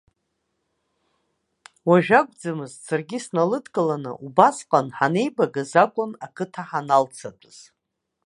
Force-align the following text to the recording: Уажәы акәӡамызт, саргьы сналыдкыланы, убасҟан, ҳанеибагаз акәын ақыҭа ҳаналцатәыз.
Уажәы 1.89 2.15
акәӡамызт, 2.21 2.77
саргьы 2.87 3.17
сналыдкыланы, 3.25 4.11
убасҟан, 4.25 4.87
ҳанеибагаз 4.97 5.71
акәын 5.83 6.11
ақыҭа 6.25 6.63
ҳаналцатәыз. 6.69 7.57